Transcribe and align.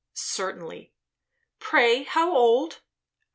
"Certainly." 0.15 0.93
"Pray, 1.59 2.05
how 2.05 2.35
old?" 2.35 2.81